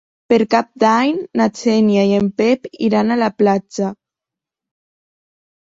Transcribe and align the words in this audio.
Per 0.31 0.37
Cap 0.53 0.69
d'Any 0.83 1.19
na 1.41 1.47
Xènia 1.59 2.07
i 2.13 2.15
en 2.23 2.31
Pep 2.43 2.67
iran 2.89 3.13
a 3.13 3.19
la 3.27 3.31
platja. 3.43 3.95